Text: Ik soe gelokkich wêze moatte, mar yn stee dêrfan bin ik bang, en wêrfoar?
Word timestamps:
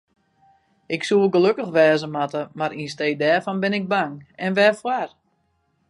Ik 0.95 1.01
soe 1.09 1.27
gelokkich 1.35 1.73
wêze 1.77 2.07
moatte, 2.15 2.41
mar 2.57 2.71
yn 2.81 2.91
stee 2.93 3.15
dêrfan 3.23 3.61
bin 3.63 3.77
ik 3.79 3.85
bang, 3.93 4.13
en 4.43 4.55
wêrfoar? 4.57 5.09